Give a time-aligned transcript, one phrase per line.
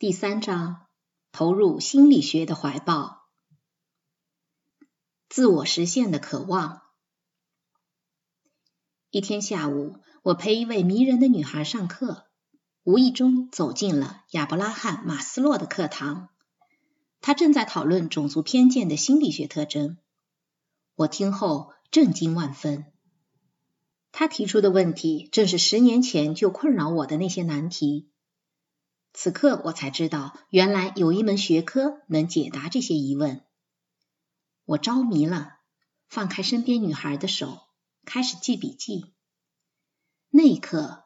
[0.00, 0.86] 第三章，
[1.32, 3.24] 投入心理学的怀抱，
[5.28, 6.82] 自我实现的渴望。
[9.10, 12.26] 一天下午，我陪一位迷人的女孩上课，
[12.84, 16.28] 无意中走进了亚伯拉罕·马斯洛的课堂。
[17.20, 19.98] 他正在讨论种族偏见的心理学特征。
[20.94, 22.84] 我听后震惊万分。
[24.12, 28.08] 他提出的问题正是十年前就困扰我的那些难题。
[29.20, 33.44] 此刻我才知道，原来有一门学科能解答这些疑问。
[34.64, 35.58] 我着迷了，
[36.06, 37.66] 放开身边女孩的手，
[38.04, 39.12] 开始记笔记。
[40.30, 41.02] 那一刻，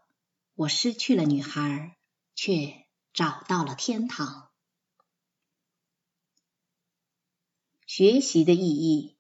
[0.53, 1.97] 我失去了女孩，
[2.35, 2.85] 却
[3.15, 4.51] 找到了天堂。
[7.87, 9.17] 学习的意义，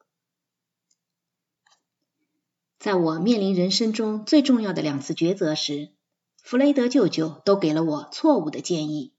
[2.78, 5.95] 在我面临人生中最重要的两次抉择时。
[6.42, 9.14] 弗雷德舅舅都给了我错误的建议。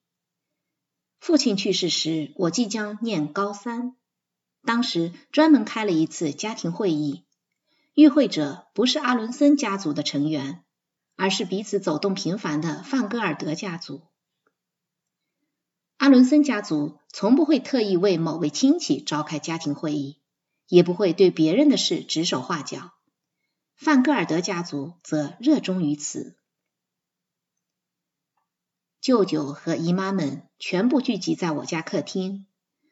[1.20, 3.96] 父亲去世时，我即将念高三，
[4.66, 7.24] 当时专门开了一次家庭会议，
[7.96, 10.64] 与会者不是阿伦森家族的成员，
[11.16, 14.02] 而是彼此走动频繁的范戈尔德家族。
[15.98, 20.20] 阿伦森家族从不会特意为某位亲戚召开家庭会议，
[20.68, 22.92] 也不会对别人的事指手画脚。
[23.76, 26.36] 范戈尔德家族则热衷于此。
[29.04, 32.48] 舅舅和姨妈们全部聚集在我家客厅，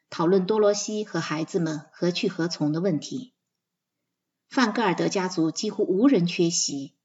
[0.10, 3.34] 讨论多罗西和孩子们何去何从的问题。
[4.50, 6.98] 范戈尔德家族几乎无人缺席，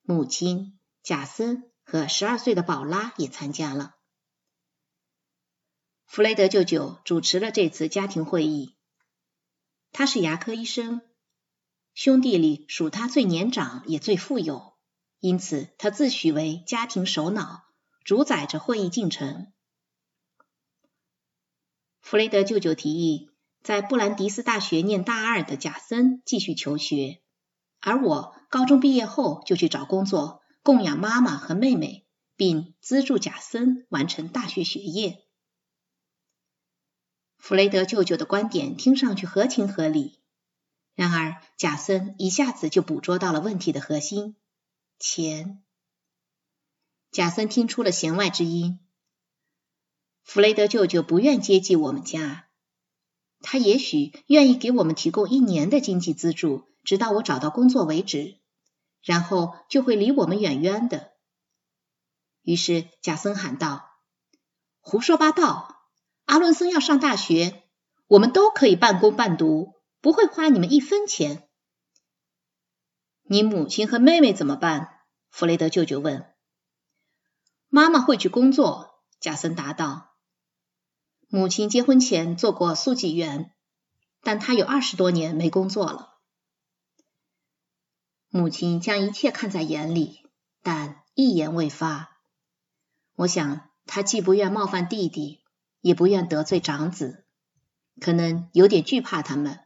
[0.00, 3.96] 母亲贾森和十二岁的宝拉也参加了。
[6.06, 8.74] 弗雷德舅舅主持了这次家庭会议。
[9.92, 11.02] 他是牙科医生，
[11.92, 14.78] 兄弟里属他最年长也最富有，
[15.20, 17.67] 因此他自诩为家庭首脑。
[18.08, 19.52] 主宰着会议进程。
[22.00, 23.28] 弗雷德舅舅提议，
[23.62, 27.20] 在布兰迪斯大学念大二的贾森继续求学，
[27.80, 35.22] 而我高中毕业后就去找工作，供养妈妈和妹妹，并资助贾森完成大学学业。
[37.36, 40.18] 弗雷德舅舅的观点听上去合情合理，
[40.94, 44.34] 然而贾森一下子就捕捉到了问题的核心：
[44.98, 45.62] 钱。
[47.10, 48.80] 贾森听出了弦外之音。
[50.22, 52.48] 弗雷德舅舅不愿接济我们家，
[53.40, 58.38] 他也许愿意给我们提供一年的经济资助，直到我找到工作为止，
[59.02, 61.12] 然后就会离我们远远的。
[62.42, 63.88] 于是贾森喊道
[64.80, 65.82] ：“胡说八道！
[66.26, 67.64] 阿伦森要上大学，
[68.06, 71.48] 我们都可以半工半读，不会花你们一分钱。”
[73.24, 75.00] 你母亲和妹妹怎么办？
[75.30, 76.34] 弗雷德舅舅问。
[77.68, 80.16] 妈妈会去工作，贾森答道。
[81.28, 83.52] 母亲结婚前做过速记员，
[84.22, 86.14] 但她有二十多年没工作了。
[88.30, 90.22] 母亲将一切看在眼里，
[90.62, 92.18] 但一言未发。
[93.14, 95.44] 我想，她既不愿冒犯弟弟，
[95.82, 97.26] 也不愿得罪长子，
[98.00, 99.60] 可能有点惧怕他们。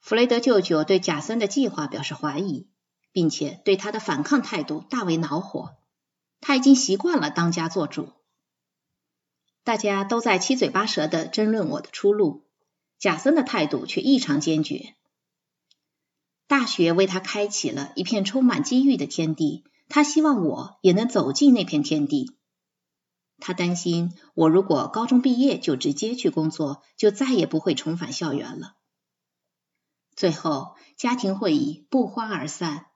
[0.00, 2.70] 弗雷德舅舅对贾森的计划表示怀疑，
[3.18, 5.74] 并且对他的反抗态度大为恼火。
[6.40, 8.12] 他已经习惯了当家做主，
[9.64, 12.46] 大家都在七嘴八舌的争论我的出路，
[12.96, 14.94] 贾森的态度却异常坚决。
[16.46, 22.36] 大学为他开启了一片充满机遇的天地，他希望我也能走进那片天地。
[23.40, 28.76] 他担心我如果高中毕业就直接去工作，就再也不会重返校园了。
[30.14, 32.86] 最后，家庭会议不欢而散，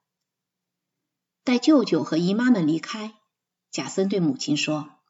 [1.45, 3.15] 待舅舅和姨妈们离开。
[3.71, 5.01] 贾森对母亲说：“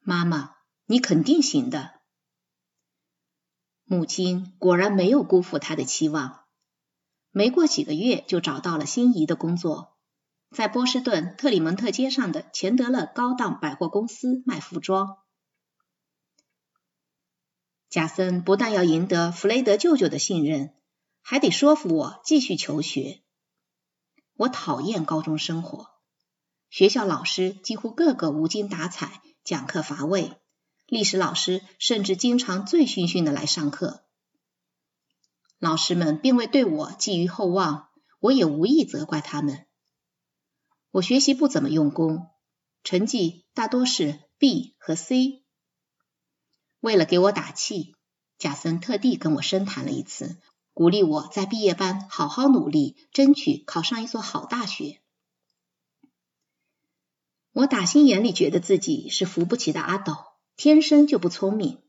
[0.00, 0.56] 妈妈，
[0.86, 2.00] 你肯定行的。”
[3.84, 6.44] 母亲果然没有辜负他的期望，
[7.30, 9.98] 没过几个月就找到了心仪的工作，
[10.50, 15.18] 在波士顿特里蒙特街上的钱德勒高档百货公司卖服装。
[17.90, 20.74] 贾森不但要赢得弗雷德舅舅的信任，
[21.20, 23.22] 还得说服我继续求学。
[24.42, 25.86] 我讨厌高中生活。
[26.68, 30.32] 学校老师几乎个个无精打采，讲课乏味。
[30.88, 34.04] 历史老师甚至经常醉醺醺的来上课。
[35.60, 39.64] 老师们并未对我寄予厚望，我也无意责怪他们。
[40.90, 42.26] 我学习不怎么用功，
[42.82, 45.44] 成绩大多是 B 和 C。
[46.80, 47.94] 为了给我打气，
[48.38, 50.40] 贾森特地跟我深谈了一次，
[50.74, 55.00] 鼓励我在毕业班好好努力，争取考上一所好大学。
[57.52, 60.16] 我打心眼里觉得自己是扶不起的阿斗，
[60.56, 61.82] 天生就不聪明，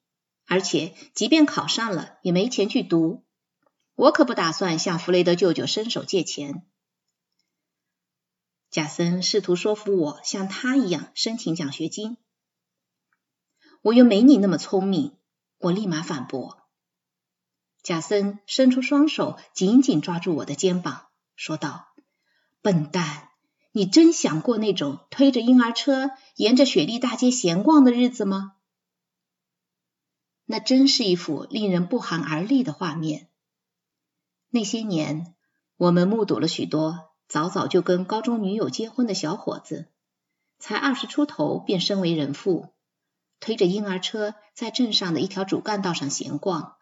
[0.46, 3.24] 而且即便考上了，也没钱去读。
[3.96, 6.66] 我可不打算向弗雷德舅舅伸手借钱。
[8.70, 12.18] 贾森试图说服我像他一样申请奖学金，
[13.82, 15.16] 我又没你那么聪明。
[15.60, 16.63] 我立马反驳。
[17.84, 21.90] 贾森伸出双手，紧紧抓住我的肩膀，说道
[22.64, 23.30] ：“笨蛋。”
[23.76, 28.54] 你真想过那种推着婴儿车沿着雪莉大街闲逛的日子吗？
[30.46, 33.30] 那真是一幅令人不寒而栗的画面。
[34.52, 35.34] 那些年，
[35.76, 39.88] 我们目睹了许多早早就跟高中女友结婚的小伙子，
[40.60, 42.76] 才二十出头便身为人父，
[43.40, 46.76] 推着婴儿车在镇上的一条主干道上闲逛，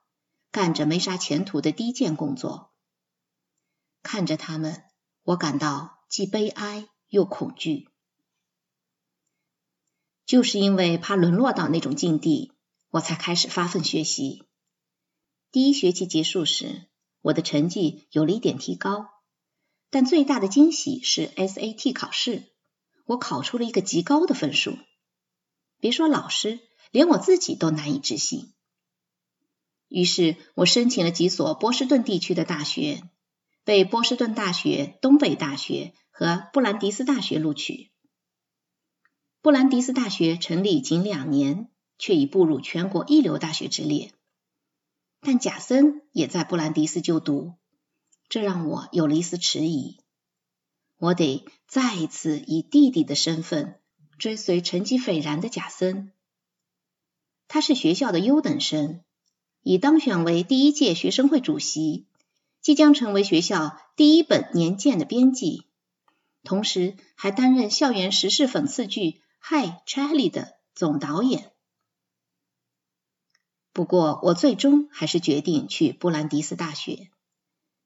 [0.51, 2.71] 干着没啥前途的低贱工作。
[4.03, 4.83] 看着他们，
[5.23, 5.99] 我感到。
[6.11, 7.87] 既悲哀又恐惧，
[10.25, 12.51] 就是因为怕沦落到那种境地，
[12.89, 14.43] 我才开始发奋学习。
[15.53, 16.89] 第一学期结束时，
[17.21, 19.07] 我的成绩有了一点提高，
[19.89, 22.51] 但最大的惊喜是 SAT 考试，
[23.05, 24.77] 我考出了一个极高的分数。
[25.79, 26.59] 别说老师，
[26.91, 28.51] 连我自己都难以置信。
[29.91, 33.03] 于是我申请了几所波士顿地区的大学，
[33.63, 35.93] 被波士顿大学、东北大学。
[36.13, 37.89] 和布兰迪斯大学录取。
[39.41, 44.11] 布兰迪斯大学成立仅两年，却已步入全国一流大学之列。
[45.19, 47.55] 但贾森也在布兰迪斯就读，
[48.29, 49.97] 这让我有了一丝迟疑。
[50.97, 53.79] 我得再一次以弟弟的身份
[54.19, 56.11] 追随成绩斐然的贾森。
[57.47, 59.01] 他是学校的优等生，
[59.63, 62.05] 已当选为第一届学生会主席，
[62.61, 65.65] 即将成为学校第一本年鉴的编辑。
[66.43, 69.01] 同时还担任校园时事讽刺剧
[69.39, 71.51] 《Hi Charlie》的总导演。
[73.73, 77.09] 不过，我最终还是决定去布兰迪斯大学，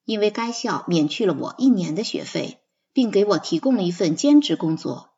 [0.06, 2.60] 因为该校免去了我一年的学费，
[2.94, 5.12] 并给我提供了一份兼职工作，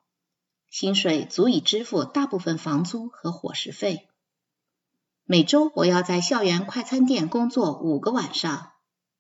[0.70, 4.10] 薪水足以支付大部分房租和伙食费。
[5.30, 8.72] 每周我要在校园快餐店工作五个晚上，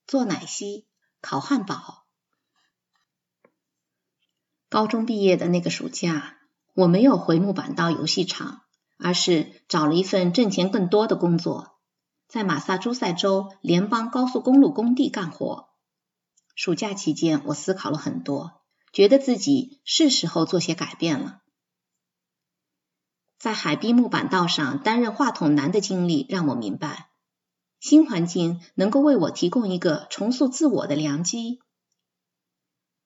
[0.05, 0.87] 做奶昔、
[1.19, 2.05] 烤汉堡。
[4.69, 6.37] 高中毕业的那个暑假，
[6.73, 8.61] 我没有回木板道游戏场，
[8.97, 11.77] 而是找了一份挣钱更多的工作，
[12.29, 15.67] 在马萨诸塞州联邦高速公路工地干活。
[16.55, 18.61] 暑假期间，我思考了很多，
[18.93, 21.41] 觉得自己是时候做些改变了。
[23.37, 27.09] 在海滨木板道上担任话筒男的经历，让我明白，
[27.79, 31.59] 新环境能够为我提供一个重塑自我的良机。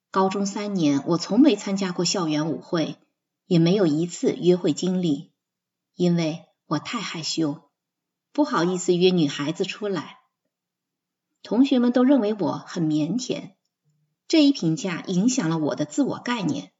[0.10, 2.98] 高中三年，我从没参加过校园舞会，
[3.45, 5.31] 也没有一次约会经历，
[5.95, 7.69] 因为我太害羞，
[8.31, 10.19] 不好意思约女孩子出来。
[11.44, 13.51] 同学们都认为我很腼腆，
[14.28, 16.72] 这一评价影响了我的自我概念，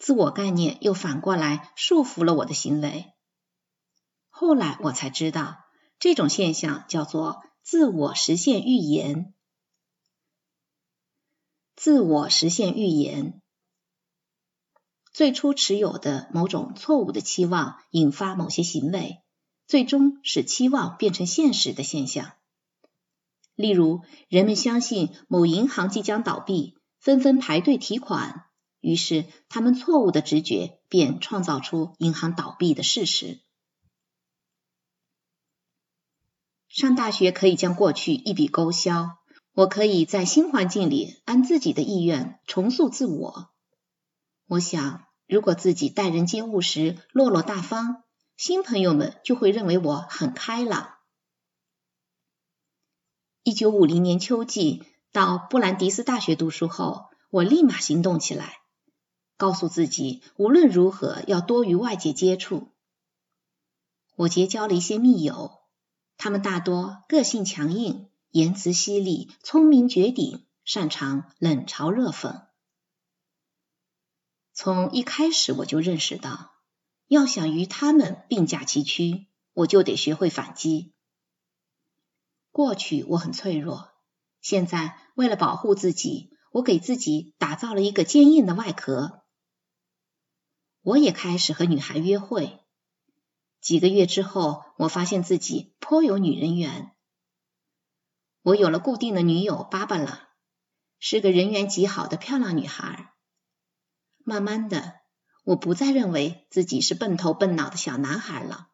[0.00, 3.12] 自我概念又反过来束缚了我的行为。
[4.28, 5.58] 后来我才知道，
[5.98, 9.34] 这种现象叫做自我实现预言。
[11.74, 13.40] 自我实现预言，
[15.12, 19.22] 最初持有的某种错误的期望引发某些行为，
[19.66, 22.32] 最终使期望变成现实的现象。
[23.54, 28.47] 例如，人们相信某银行即将倒闭，纷纷排队提款，
[28.80, 33.40] 于是他们错误的直觉便创造出银行倒闭的事实。
[36.68, 39.18] 上大学可以将过去一笔勾销。
[39.54, 43.50] 我可以在新环境里按自己的意愿重塑自我。
[44.46, 48.04] 我想，如果自己待人接物时落落大方，
[48.36, 50.94] 新朋友们就会认为我很开朗。
[53.42, 58.58] 一九五零年秋季到布兰迪斯大学读书后，我立马行动起来，
[59.38, 62.68] 告诉自己无论如何要多与外界接触。
[64.16, 65.60] 我结交了一些密友，
[66.18, 68.10] 他们大多个性强硬。
[68.30, 72.42] 言辞犀利，聪明绝顶，擅长冷嘲热讽。
[74.52, 76.52] 从一开始我就认识到，
[77.06, 80.92] 要想与他们并驾齐驱，我就得学会反击。
[82.50, 83.92] 过去我很脆弱，
[84.42, 89.22] 现在为了保护自己，我给自己打造了一个坚硬的外壳。
[90.88, 92.60] 我也开始和女孩约会。
[93.60, 96.92] 几个月之后，我发现自己颇有女人缘。
[98.40, 100.30] 我有了固定的女友芭芭拉，
[100.98, 103.12] 是个人缘极好的漂亮女孩。
[104.24, 104.94] 慢慢的，
[105.44, 108.70] 我不再认为自己是笨头笨脑的小男孩了。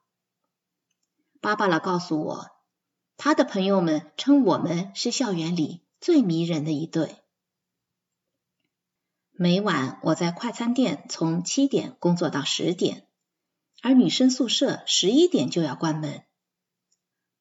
[1.41, 2.47] 芭芭拉告诉我，
[3.17, 7.24] 她的朋友们称我们是校园里最迷人的一对。
[9.37, 13.09] 每晚我在快餐店从七点工作到十点，
[13.83, 16.23] 而女生宿舍十一点就要关门。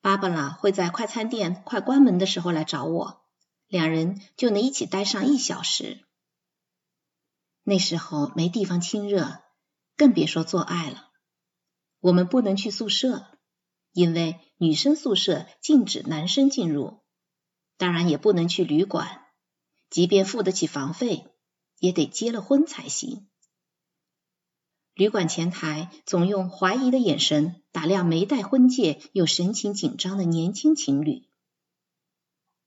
[0.01, 3.21] 芭芭拉会在快餐店快关门的时候来找我，
[3.67, 6.03] 两人就能一起待上一小时。
[7.61, 9.43] 那时候没地方亲热，
[9.95, 11.11] 更别说做爱了。
[11.99, 13.37] 我们不能去宿舍，
[13.91, 17.03] 因为女生宿舍禁止男生进入。
[17.77, 19.27] 当然也不能去旅馆，
[19.91, 21.27] 即便付得起房费，
[21.83, 23.27] 也得结了婚才行。
[24.93, 31.27] 旅馆前台总用怀疑的眼神打量没戴婚戒又神情紧张的年轻情侣，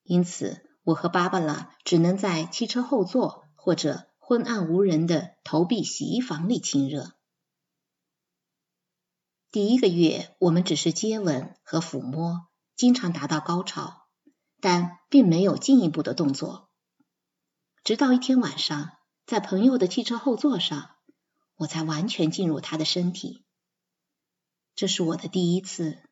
[0.03, 7.15] 因此我和芭芭拉只能在汽车后座或者昏暗无人的投币洗衣房里亲热。
[9.51, 14.09] 第一个月，我们只是接吻和抚摸，经常达到高潮，
[14.61, 16.69] 但并没有进一步的动作。
[17.83, 18.96] 直到一天晚上，
[19.27, 20.97] 在朋友的汽车后座上。
[21.59, 23.43] 我才完全进入他的身体，
[24.75, 26.03] 这是我的第一次，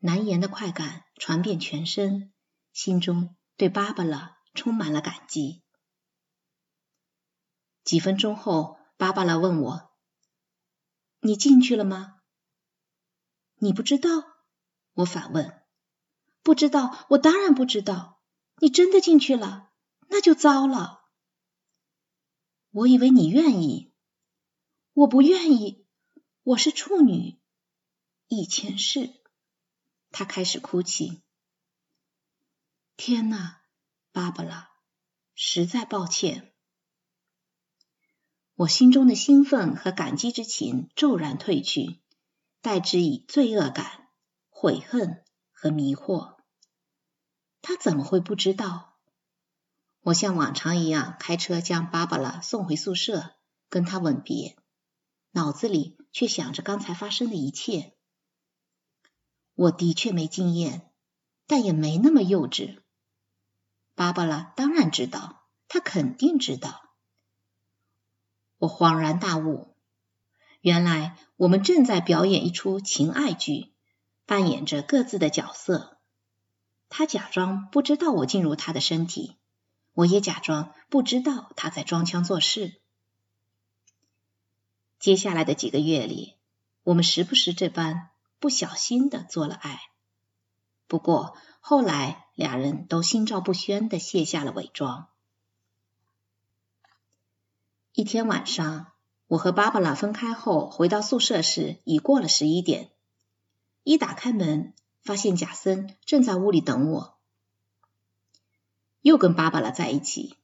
[0.00, 2.32] 难言的快感传遍全身，
[2.72, 5.62] 心中对芭芭拉充满了感激。
[7.84, 9.92] 几分钟后，芭芭拉问我
[11.22, 12.16] ：“你进去了吗
[13.58, 14.10] ？”“你不知道？”
[14.94, 15.62] 我反问。
[16.42, 18.20] “不知道，我当然不知道。
[18.56, 19.70] 你真的进去了，
[20.08, 21.04] 那就糟了。
[22.76, 23.90] ”“我以为你愿意。”
[24.92, 25.86] 我不愿意，
[26.42, 27.38] 我是处女。
[28.28, 29.14] 以前是。
[30.10, 31.22] 他开始哭泣。
[32.98, 33.62] 天哪，
[34.12, 34.70] 芭芭拉，
[35.34, 36.54] 实在抱歉。
[38.56, 42.02] 我心中的兴奋和感激之情骤然褪去，
[42.60, 44.08] 代之以罪恶感、
[44.50, 46.36] 悔恨和迷惑。
[47.62, 48.95] 他怎么会不知道？
[50.06, 53.34] 我像往常一样开车将芭芭拉送回宿舍，
[53.68, 54.56] 跟他吻别。
[55.32, 57.92] 脑子里却想着刚才发生的一切。
[59.56, 60.88] 我的确没经验，
[61.48, 62.78] 但也没那么幼稚。
[63.96, 66.82] 芭芭拉当然知道，她肯定知道。
[68.58, 69.74] 我恍然大悟，
[70.60, 73.72] 原来我们正在表演一出情爱剧，
[74.24, 75.98] 扮演着各自的角色。
[76.88, 79.36] 他假装不知道我进入他的身体，
[79.96, 82.78] 我也假装不知道他在装腔作势。
[84.98, 86.34] 接下来的几个月里，
[86.82, 89.80] 我们时不时这般不小心的做了爱。
[90.86, 95.08] 不过后来，俩人都心照不宣的卸下了伪装。
[97.94, 98.92] 一天晚上，
[99.28, 102.90] 我和芭芭拉分开后回到宿舍时，已过了十一点。
[103.82, 107.15] 一打开门，发现贾森正在屋里等我，
[109.06, 110.36] 又跟芭芭拉在一起。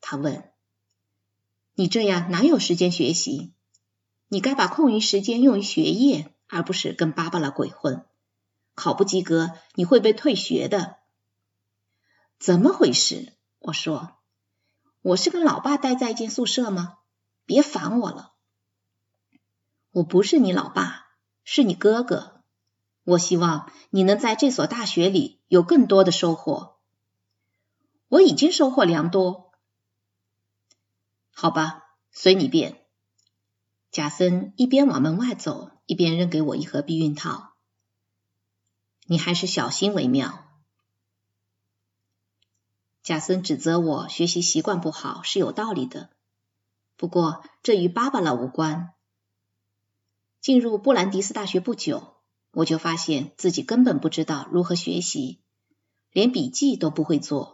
[0.00, 0.52] 他问
[1.74, 3.52] ：“你这样哪有时间学习？”
[4.30, 8.06] 你该把空余时间用于学业，而不是跟芭芭拉鬼混。
[8.76, 10.98] 考不及格，你会被退学的。
[12.38, 13.32] 怎么回事？
[13.58, 14.18] 我说，
[15.02, 16.98] 我是跟老爸待在一间宿舍吗？
[17.44, 18.34] 别烦我了。
[19.90, 21.08] 我不是你老爸，
[21.42, 22.42] 是你哥哥。
[23.02, 26.73] 我希望你能在这所大学里有更多的收获。
[28.14, 29.50] 我已经收获良多。
[31.32, 32.86] 好吧，随你便。
[33.90, 37.54] 贾森一边往门外走，一边扔给我一盒避孕套。
[39.06, 40.48] 你还是小心为妙。
[43.02, 46.10] 贾森指责我学习习惯不好是有道理的，
[46.96, 48.94] 不过这与芭芭拉无关。
[50.40, 52.14] 进入布兰迪斯大学不久，
[52.52, 55.42] 我就发现自己根本不知道如何学习，
[56.12, 57.53] 连笔记都不会做。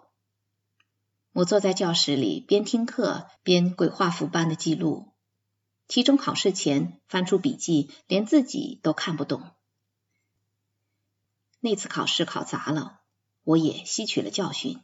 [1.33, 5.13] 我坐在教室里，边听课边鬼画符般的记录。
[5.87, 9.43] 期中考试前翻出笔记，连自己都看不懂。
[11.61, 13.01] 那次考试考砸了，
[13.45, 14.81] 我也吸取了教训。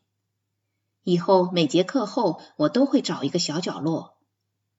[1.02, 4.18] 以后每节课后，我都会找一个小角落，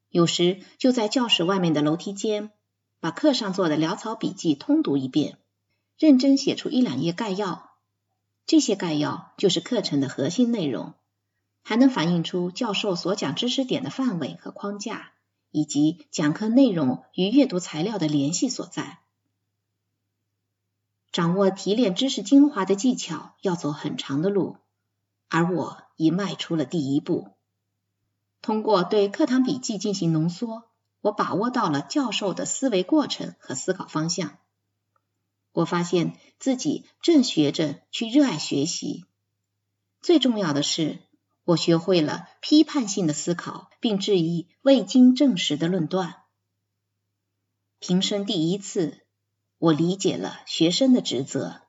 [0.10, 2.52] 有时就在教室外面的楼梯间，
[3.00, 5.38] 把课上做的潦草笔记通读一遍，
[5.98, 7.72] 认真写出一两页概要。
[8.46, 10.94] 这些概要就是课程的核心内容，
[11.68, 15.12] 还能反映出教授所讲知识点的范围和框架。
[15.50, 19.00] 以及讲课内容与阅读材料的联系所在。
[21.12, 24.58] 掌握提炼知识精华的技巧要走很长的路，
[25.30, 27.30] 而我已迈出了第一步。
[28.42, 30.66] 通过对课堂笔记进行浓缩，
[31.02, 34.38] 我把握到了教授的思维过程和思考方向。
[35.54, 39.06] 我发现自己正学着去热爱学习。
[40.02, 41.00] 最重要的是，
[41.48, 46.24] 我学会了批判性的思考，并质疑未经证实的论断。
[47.80, 49.06] 平生第一次，
[49.58, 51.62] 我理解了学生的职责。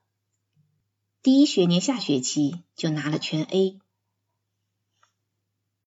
[1.21, 3.79] 第一学年下学期就拿了全 A。